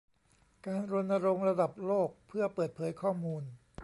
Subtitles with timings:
[0.65, 3.43] การรณรงค์ระดับโลกเพื่อเปิดเผยข้อมูล